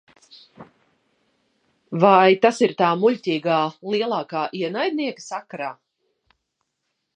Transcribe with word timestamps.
"Vai 2.05 2.31
tas 2.45 2.63
ir 2.69 2.73
tā 2.81 2.89
muļķīgā 3.03 3.59
"lielākā 3.95 4.43
ienaidnieka" 4.63 5.29
sakarā?" 5.29 5.71